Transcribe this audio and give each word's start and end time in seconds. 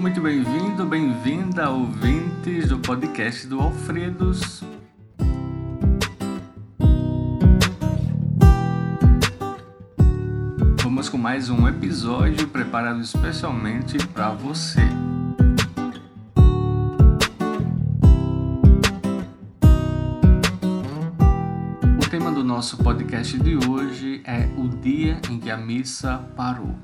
Muito 0.00 0.18
bem-vindo, 0.18 0.86
bem-vinda, 0.86 1.68
ouvintes 1.68 2.70
do 2.70 2.78
podcast 2.78 3.46
do 3.46 3.60
Alfredos. 3.60 4.64
Vamos 10.82 11.10
com 11.10 11.18
mais 11.18 11.50
um 11.50 11.68
episódio 11.68 12.48
preparado 12.48 13.02
especialmente 13.02 13.98
para 14.06 14.30
você. 14.30 14.80
O 22.02 22.08
tema 22.08 22.32
do 22.32 22.42
nosso 22.42 22.78
podcast 22.78 23.38
de 23.38 23.68
hoje 23.68 24.22
é 24.24 24.48
o 24.56 24.66
dia 24.66 25.20
em 25.28 25.38
que 25.38 25.50
a 25.50 25.58
missa 25.58 26.16
parou. 26.34 26.74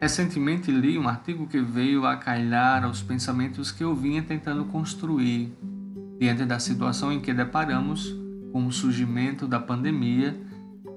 Recentemente 0.00 0.70
li 0.70 0.96
um 0.96 1.08
artigo 1.08 1.48
que 1.48 1.60
veio 1.60 2.06
a 2.06 2.16
calhar 2.16 2.84
aos 2.84 3.02
pensamentos 3.02 3.72
que 3.72 3.82
eu 3.82 3.96
vinha 3.96 4.22
tentando 4.22 4.64
construir 4.66 5.52
diante 6.20 6.44
da 6.44 6.60
situação 6.60 7.12
em 7.12 7.20
que 7.20 7.34
deparamos 7.34 8.14
com 8.52 8.64
o 8.64 8.72
surgimento 8.72 9.46
da 9.46 9.58
pandemia 9.58 10.40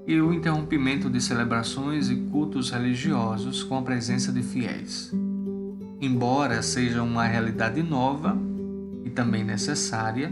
e 0.05 0.21
o 0.21 0.31
interrompimento 0.31 1.09
de 1.09 1.19
celebrações 1.19 2.09
e 2.09 2.15
cultos 2.15 2.69
religiosos 2.69 3.63
com 3.63 3.75
a 3.75 3.81
presença 3.81 4.31
de 4.31 4.43
fiéis. 4.43 5.11
Embora 5.99 6.61
seja 6.61 7.01
uma 7.01 7.25
realidade 7.25 7.81
nova 7.81 8.37
e 9.03 9.09
também 9.09 9.43
necessária, 9.43 10.31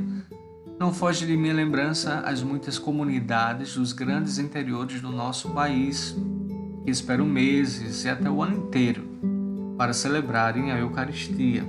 não 0.80 0.94
foge 0.94 1.26
de 1.26 1.36
minha 1.36 1.54
lembrança 1.54 2.20
as 2.20 2.44
muitas 2.44 2.78
comunidades 2.78 3.76
dos 3.76 3.94
grandes 3.94 4.38
interiores 4.38 5.02
do 5.02 5.12
nosso 5.12 5.50
país 5.50 6.16
que 6.90 6.94
esperam 6.94 7.26
meses 7.28 8.04
e 8.04 8.10
até 8.10 8.28
o 8.28 8.42
ano 8.42 8.58
inteiro 8.58 9.04
para 9.78 9.94
celebrarem 9.94 10.72
a 10.72 10.80
Eucaristia. 10.80 11.64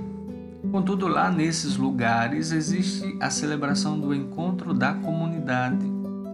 Contudo, 0.71 1.07
lá 1.07 1.29
nesses 1.29 1.77
lugares 1.77 2.51
existe 2.51 3.17
a 3.21 3.29
celebração 3.29 3.99
do 3.99 4.15
encontro 4.15 4.73
da 4.73 4.93
comunidade, 4.93 5.85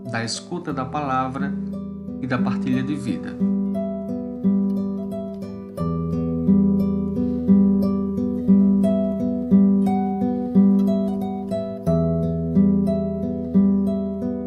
da 0.10 0.24
escuta 0.24 0.74
da 0.74 0.86
palavra 0.86 1.54
e 2.22 2.28
da 2.28 2.38
partilha 2.38 2.82
de 2.82 2.96
vida. 2.96 3.36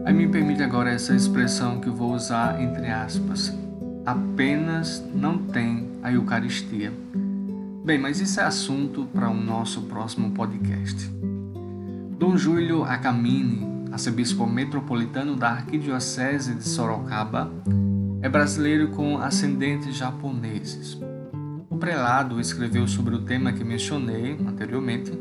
Aí 0.06 0.14
me 0.14 0.28
permite 0.28 0.62
agora 0.62 0.90
essa 0.90 1.14
expressão 1.14 1.78
que 1.78 1.90
vou 1.90 2.14
usar 2.14 2.58
entre 2.62 2.88
aspas 2.88 3.59
apenas 4.10 5.04
não 5.14 5.38
tem 5.38 5.88
a 6.02 6.12
Eucaristia. 6.12 6.92
Bem, 7.84 7.98
mas 7.98 8.20
isso 8.20 8.40
é 8.40 8.44
assunto 8.44 9.06
para 9.06 9.30
o 9.30 9.34
nosso 9.34 9.82
próximo 9.82 10.32
podcast. 10.32 11.08
Dom 12.18 12.36
Júlio 12.36 12.82
Acamini, 12.84 13.64
arcebispo 13.92 14.46
metropolitano 14.46 15.36
da 15.36 15.50
Arquidiocese 15.50 16.54
de 16.54 16.64
Sorocaba, 16.64 17.52
é 18.20 18.28
brasileiro 18.28 18.88
com 18.88 19.18
ascendentes 19.18 19.94
japoneses. 19.96 20.98
O 21.70 21.76
prelado 21.76 22.40
escreveu 22.40 22.86
sobre 22.88 23.14
o 23.14 23.22
tema 23.22 23.52
que 23.52 23.62
mencionei 23.62 24.36
anteriormente, 24.46 25.12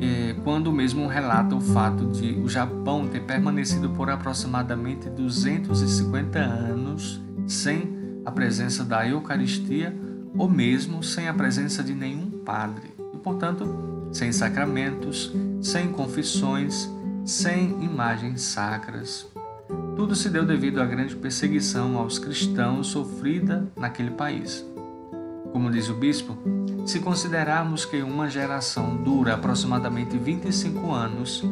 eh, 0.00 0.34
quando 0.42 0.72
mesmo 0.72 1.06
relata 1.06 1.54
o 1.54 1.60
fato 1.60 2.06
de 2.06 2.32
o 2.40 2.48
Japão 2.48 3.06
ter 3.06 3.20
permanecido 3.20 3.90
por 3.90 4.08
aproximadamente 4.08 5.10
250 5.10 6.38
anos 6.38 7.20
sem 7.46 7.97
a 8.28 8.30
presença 8.30 8.84
da 8.84 9.08
Eucaristia 9.08 9.96
ou 10.36 10.50
mesmo 10.50 11.02
sem 11.02 11.28
a 11.28 11.32
presença 11.32 11.82
de 11.82 11.94
nenhum 11.94 12.28
padre, 12.44 12.92
e 13.14 13.16
portanto, 13.16 13.66
sem 14.12 14.30
sacramentos, 14.32 15.32
sem 15.62 15.88
confissões, 15.88 16.90
sem 17.24 17.82
imagens 17.82 18.42
sacras. 18.42 19.26
Tudo 19.96 20.14
se 20.14 20.28
deu 20.28 20.44
devido 20.44 20.78
à 20.78 20.84
grande 20.84 21.16
perseguição 21.16 21.96
aos 21.96 22.18
cristãos 22.18 22.88
sofrida 22.88 23.66
naquele 23.74 24.10
país. 24.10 24.62
Como 25.50 25.70
diz 25.70 25.88
o 25.88 25.94
bispo, 25.94 26.36
se 26.84 27.00
considerarmos 27.00 27.86
que 27.86 28.02
uma 28.02 28.28
geração 28.28 28.94
dura 29.02 29.36
aproximadamente 29.36 30.18
25 30.18 30.92
anos, 30.92 31.42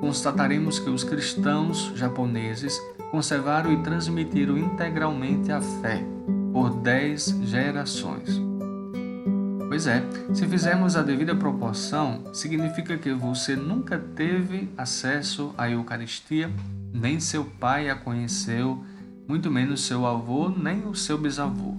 constataremos 0.00 0.78
que 0.78 0.88
os 0.88 1.02
cristãos 1.02 1.92
japoneses 1.96 2.80
conservaram 3.12 3.70
e 3.70 3.82
transmitiram 3.82 4.56
integralmente 4.56 5.52
a 5.52 5.60
fé 5.60 6.02
por 6.50 6.70
dez 6.70 7.26
gerações. 7.42 8.40
Pois 9.68 9.86
é, 9.86 10.02
se 10.32 10.46
fizermos 10.46 10.96
a 10.96 11.02
devida 11.02 11.34
proporção, 11.34 12.24
significa 12.32 12.96
que 12.96 13.12
você 13.12 13.54
nunca 13.54 13.98
teve 13.98 14.70
acesso 14.78 15.54
à 15.58 15.68
Eucaristia, 15.68 16.50
nem 16.90 17.20
seu 17.20 17.44
pai 17.44 17.90
a 17.90 17.94
conheceu, 17.94 18.82
muito 19.28 19.50
menos 19.50 19.84
seu 19.84 20.06
avô, 20.06 20.48
nem 20.48 20.86
o 20.86 20.94
seu 20.94 21.18
bisavô. 21.18 21.74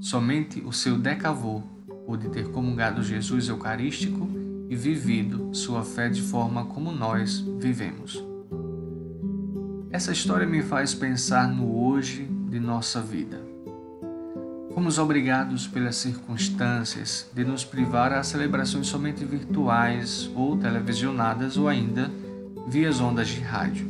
Somente 0.00 0.60
o 0.60 0.72
seu 0.72 0.98
decavô 0.98 1.62
pôde 2.04 2.28
ter 2.30 2.48
comungado 2.48 3.00
Jesus 3.00 3.48
Eucarístico 3.48 4.28
e 4.68 4.74
vivido 4.74 5.54
sua 5.54 5.84
fé 5.84 6.08
de 6.08 6.20
forma 6.20 6.64
como 6.64 6.90
nós 6.90 7.38
vivemos. 7.60 8.31
Essa 9.92 10.10
história 10.10 10.46
me 10.46 10.62
faz 10.62 10.94
pensar 10.94 11.46
no 11.46 11.84
hoje 11.84 12.24
de 12.48 12.58
nossa 12.58 12.98
vida. 12.98 13.38
Fomos 14.72 14.98
obrigados 14.98 15.66
pelas 15.66 15.96
circunstâncias 15.96 17.28
de 17.34 17.44
nos 17.44 17.62
privar 17.62 18.10
a 18.10 18.22
celebrações 18.22 18.86
somente 18.86 19.22
virtuais 19.22 20.30
ou 20.34 20.56
televisionadas 20.56 21.58
ou 21.58 21.68
ainda 21.68 22.10
via 22.66 22.90
ondas 23.02 23.28
de 23.28 23.40
rádio. 23.42 23.86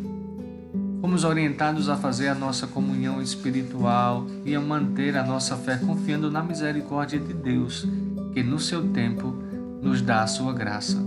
Fomos 1.00 1.22
orientados 1.22 1.88
a 1.88 1.96
fazer 1.96 2.26
a 2.26 2.34
nossa 2.34 2.66
comunhão 2.66 3.22
espiritual 3.22 4.26
e 4.44 4.56
a 4.56 4.60
manter 4.60 5.16
a 5.16 5.22
nossa 5.22 5.56
fé 5.56 5.76
confiando 5.76 6.32
na 6.32 6.42
misericórdia 6.42 7.20
de 7.20 7.32
Deus, 7.32 7.86
que 8.34 8.42
no 8.42 8.58
seu 8.58 8.88
tempo 8.88 9.36
nos 9.80 10.02
dá 10.02 10.24
a 10.24 10.26
sua 10.26 10.52
graça. 10.52 10.98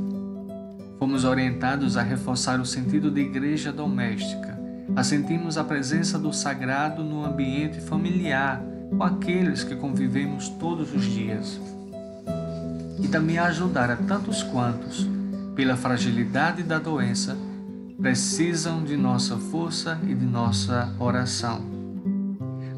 Fomos 0.97 1.25
orientados 1.25 1.97
a 1.97 2.01
reforçar 2.01 2.61
o 2.61 2.65
sentido 2.65 3.11
de 3.11 3.19
igreja 3.19 3.73
doméstica 3.73 4.54
a 4.93 5.03
sentirmos 5.03 5.57
a 5.57 5.63
presença 5.63 6.19
do 6.19 6.33
sagrado 6.33 7.03
no 7.03 7.25
ambiente 7.25 7.79
familiar 7.79 8.61
com 8.89 9.03
aqueles 9.03 9.63
que 9.63 9.75
convivemos 9.75 10.49
todos 10.49 10.93
os 10.93 11.03
dias. 11.03 11.59
E 12.99 13.07
também 13.07 13.37
a 13.37 13.45
ajudar 13.45 13.89
a 13.89 13.95
tantos 13.95 14.43
quantos, 14.43 15.07
pela 15.55 15.75
fragilidade 15.75 16.63
da 16.63 16.79
doença, 16.79 17.37
precisam 17.99 18.83
de 18.83 18.97
nossa 18.97 19.37
força 19.37 19.99
e 20.03 20.13
de 20.13 20.25
nossa 20.25 20.93
oração. 20.99 21.61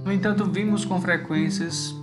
No 0.06 0.12
entanto, 0.12 0.46
vimos 0.46 0.85
com 0.85 1.01
frequências 1.01 1.94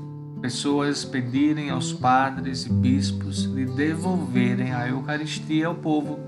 pessoas 0.40 1.04
pedirem 1.04 1.70
aos 1.70 1.92
padres 1.92 2.66
e 2.66 2.72
bispos 2.72 3.50
de 3.54 3.64
devolverem 3.64 4.74
a 4.74 4.86
Eucaristia 4.88 5.68
ao 5.68 5.74
povo, 5.74 6.18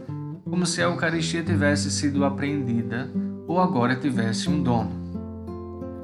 como 0.49 0.65
se 0.65 0.81
a 0.81 0.87
Eucaristia 0.87 1.43
tivesse 1.43 1.91
sido 1.91 2.25
apreendida 2.25 3.11
ou 3.47 3.61
agora 3.61 3.97
tivesse 3.97 4.49
um 4.49 4.63
dono. 4.63 5.07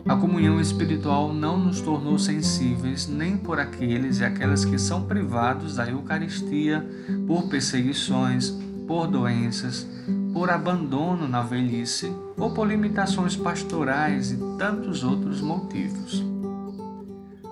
A 0.07 0.17
comunhão 0.17 0.61
espiritual 0.61 1.33
não 1.33 1.57
nos 1.57 1.81
tornou 1.81 2.19
sensíveis 2.19 3.07
nem 3.07 3.37
por 3.37 3.61
aqueles 3.61 4.19
e 4.19 4.25
aquelas 4.25 4.65
que 4.65 4.77
são 4.77 5.05
privados 5.05 5.77
da 5.77 5.89
Eucaristia 5.89 6.85
por 7.27 7.49
perseguições, 7.49 8.51
por 8.87 9.06
doenças, 9.06 9.87
por 10.33 10.50
abandono 10.50 11.29
na 11.29 11.43
velhice 11.43 12.12
ou 12.37 12.50
por 12.50 12.67
limitações 12.67 13.37
pastorais 13.37 14.33
e 14.33 14.37
tantos 14.59 15.05
outros 15.05 15.41
motivos. 15.41 16.25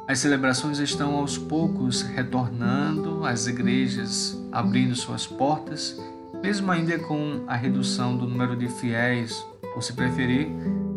As 0.09 0.19
celebrações 0.19 0.81
estão 0.81 1.15
aos 1.15 1.39
poucos 1.39 2.03
retornando, 2.03 3.25
as 3.25 3.47
igrejas 3.47 4.37
abrindo 4.51 4.97
suas 4.97 5.25
portas, 5.25 5.97
mesmo 6.43 6.73
ainda 6.73 6.99
com 6.99 7.45
a 7.47 7.55
redução 7.55 8.17
do 8.17 8.27
número 8.27 8.57
de 8.57 8.67
fiéis 8.69 9.41
ou 9.75 9.83
se 9.83 9.93
preferir, 9.93 10.49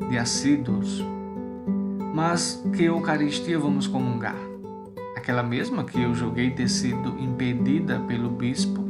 de 0.09 0.17
assíduos. 0.17 1.03
Mas 2.13 2.63
que 2.75 2.83
Eucaristia 2.83 3.57
vamos 3.57 3.87
comungar? 3.87 4.35
Aquela 5.15 5.41
mesma 5.41 5.83
que 5.83 6.01
eu 6.01 6.13
julguei 6.13 6.51
ter 6.51 6.69
sido 6.69 7.17
impedida 7.17 7.99
pelo 8.01 8.29
bispo? 8.29 8.83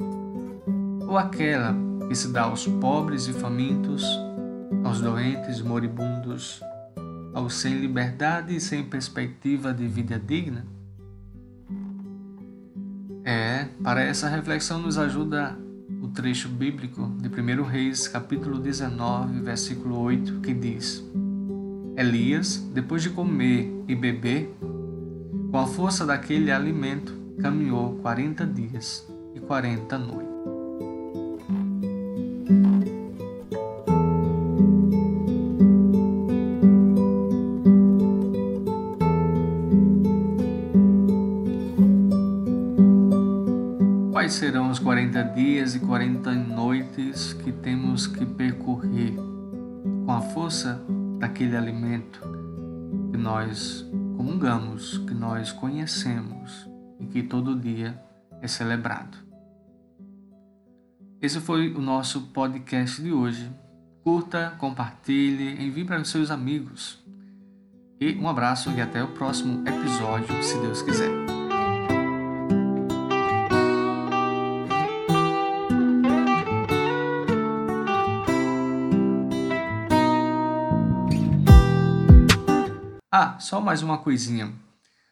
Ou 1.07 1.17
aquela 1.17 1.75
que 2.07 2.15
se 2.15 2.31
dá 2.31 2.43
aos 2.43 2.67
pobres 2.67 3.27
e 3.27 3.33
famintos, 3.33 4.03
aos 4.83 4.99
doentes 4.99 5.61
moribundos, 5.61 6.61
aos 7.33 7.55
sem 7.55 7.79
liberdade 7.79 8.55
e 8.55 8.59
sem 8.59 8.83
perspectiva 8.83 9.73
de 9.73 9.87
vida 9.87 10.19
digna? 10.19 10.65
É, 13.23 13.67
para 13.81 14.01
essa 14.01 14.27
reflexão 14.27 14.79
nos 14.79 14.97
ajuda 14.97 15.57
o 16.03 16.09
trecho 16.09 16.49
bíblico 16.49 17.09
de 17.17 17.29
1 17.29 17.63
Reis, 17.63 18.09
capítulo 18.09 18.59
19, 18.59 19.39
versículo 19.39 19.97
8, 20.01 20.41
que 20.41 20.53
diz: 20.53 21.01
Elias, 21.95 22.57
depois 22.73 23.01
de 23.01 23.09
comer 23.09 23.71
e 23.87 23.95
beber, 23.95 24.53
com 25.49 25.57
a 25.57 25.65
força 25.65 26.05
daquele 26.05 26.51
alimento, 26.51 27.13
caminhou 27.41 27.95
40 28.01 28.45
dias 28.45 29.07
e 29.33 29.39
40 29.39 29.97
noites. 29.97 30.33
Quais 44.13 44.33
serão 44.33 44.69
os 44.69 44.77
40 44.77 45.23
dias 45.23 45.73
e 45.73 45.79
40 45.79 46.33
noites 46.33 47.33
que 47.33 47.51
temos 47.51 48.05
que 48.05 48.23
percorrer 48.23 49.15
com 50.05 50.11
a 50.11 50.21
força 50.21 50.79
daquele 51.17 51.57
alimento 51.57 52.21
que 53.09 53.17
nós 53.17 53.83
comungamos, 54.15 54.99
que 54.99 55.15
nós 55.15 55.51
conhecemos 55.51 56.69
e 56.99 57.07
que 57.07 57.23
todo 57.23 57.59
dia 57.59 57.99
é 58.39 58.47
celebrado? 58.47 59.17
Esse 61.19 61.41
foi 61.41 61.73
o 61.73 61.81
nosso 61.81 62.21
podcast 62.27 63.01
de 63.01 63.11
hoje. 63.11 63.51
Curta, 64.03 64.53
compartilhe, 64.59 65.59
envie 65.59 65.85
para 65.85 65.99
os 65.99 66.09
seus 66.09 66.29
amigos. 66.29 67.03
E 67.99 68.13
um 68.13 68.29
abraço 68.29 68.69
e 68.73 68.79
até 68.79 69.03
o 69.03 69.07
próximo 69.07 69.67
episódio, 69.67 70.43
se 70.43 70.55
Deus 70.59 70.83
quiser. 70.83 71.42
Ah, 83.15 83.37
só 83.39 83.61
mais 83.61 83.83
uma 83.83 83.99
coisinha. 83.99 84.51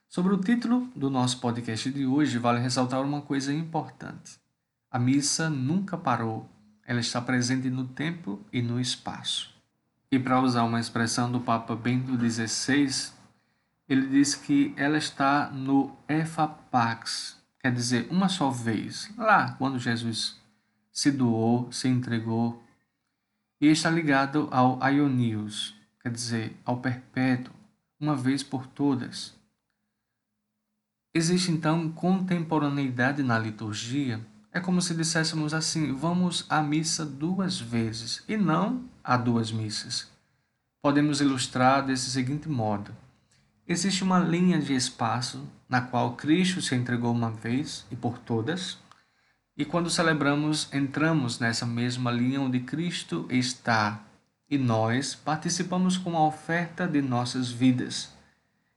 Sobre 0.10 0.34
o 0.34 0.40
título 0.40 0.90
do 0.96 1.08
nosso 1.08 1.40
podcast 1.40 1.92
de 1.92 2.04
hoje, 2.04 2.40
vale 2.40 2.60
ressaltar 2.60 3.00
uma 3.04 3.22
coisa 3.22 3.54
importante. 3.54 4.40
A 4.90 4.98
missa 4.98 5.52
nunca 5.52 5.96
parou. 5.96 6.50
Ela 6.84 7.00
está 7.00 7.22
presente 7.22 7.70
no 7.70 7.88
tempo 7.88 8.44
e 8.52 8.60
no 8.60 8.82
espaço. 8.82 9.54
E 10.12 10.18
para 10.18 10.42
usar 10.42 10.64
uma 10.64 10.80
expressão 10.80 11.32
do 11.32 11.42
Papa 11.42 11.76
Bento 11.76 12.18
XVI, 12.18 13.12
ele 13.88 14.08
diz 14.08 14.34
que 14.34 14.74
ela 14.76 14.98
está 14.98 15.52
no 15.52 15.96
Efapax, 16.10 17.38
quer 17.60 17.72
dizer, 17.72 18.08
uma 18.10 18.30
só 18.30 18.50
vez, 18.50 19.12
lá 19.16 19.52
quando 19.60 19.78
Jesus 19.78 20.42
se 20.92 21.12
doou, 21.12 21.72
se 21.72 21.88
entregou, 21.88 22.64
e 23.62 23.68
está 23.68 23.92
ligado 23.92 24.48
ao 24.50 24.82
Aionios, 24.82 25.76
quer 26.02 26.12
dizer, 26.12 26.60
ao 26.66 26.78
perpétuo, 26.78 27.61
uma 28.02 28.16
vez 28.16 28.42
por 28.42 28.66
todas. 28.66 29.40
Existe 31.14 31.52
então 31.52 31.92
contemporaneidade 31.92 33.22
na 33.22 33.38
liturgia. 33.38 34.20
É 34.52 34.60
como 34.60 34.82
se 34.82 34.96
disséssemos 34.96 35.54
assim: 35.54 35.94
vamos 35.94 36.46
à 36.50 36.64
missa 36.64 37.06
duas 37.06 37.60
vezes 37.60 38.24
e 38.28 38.36
não 38.36 38.84
a 39.04 39.16
duas 39.16 39.52
missas. 39.52 40.10
Podemos 40.82 41.22
ilustrar 41.22 41.86
desse 41.86 42.10
seguinte 42.10 42.50
modo: 42.50 42.92
existe 43.68 44.04
uma 44.04 44.20
linha 44.20 44.60
de 44.60 44.74
espaço 44.74 45.48
na 45.70 45.82
qual 45.82 46.16
Cristo 46.16 46.62
se 46.62 46.74
entregou 46.74 47.12
uma 47.12 47.30
vez 47.30 47.86
e 47.92 47.96
por 47.96 48.18
todas, 48.18 48.80
e 49.56 49.64
quando 49.64 49.90
celebramos, 49.90 50.74
entramos 50.74 51.40
nessa 51.40 51.66
mesma 51.66 52.10
linha 52.10 52.42
onde 52.42 52.62
Cristo 52.62 53.28
está 53.30 54.02
e 54.52 54.58
nós 54.58 55.16
participamos 55.16 55.98
com 55.98 56.18
a 56.18 56.28
oferta 56.28 56.86
de 56.86 57.02
nossas 57.02 57.50
vidas, 57.50 58.12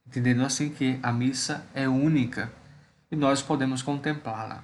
entendendo 0.07 0.45
assim 0.45 0.69
que 0.69 0.97
a 1.03 1.11
missa 1.11 1.67
é 1.73 1.85
única 1.85 2.49
e 3.11 3.15
nós 3.17 3.41
podemos 3.41 3.81
contemplá-la. 3.81 4.63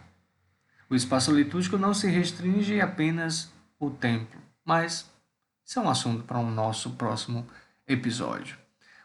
O 0.90 0.96
espaço 0.96 1.36
litúrgico 1.36 1.78
não 1.78 1.94
se 1.94 2.08
restringe 2.10 2.80
apenas 2.80 3.52
o 3.78 3.90
templo, 3.92 4.40
mas 4.64 5.12
isso 5.66 5.80
é 5.80 5.82
um 5.82 5.90
assunto 5.90 6.24
para 6.24 6.40
o 6.40 6.50
nosso 6.50 6.92
próximo 6.92 7.46
episódio. 7.86 8.58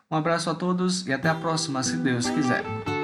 Um 0.08 0.14
abraço 0.14 0.48
a 0.48 0.54
todos 0.54 1.06
e 1.08 1.12
até 1.12 1.28
a 1.28 1.34
próxima, 1.34 1.82
se 1.82 1.96
Deus 1.96 2.30
quiser. 2.30 2.95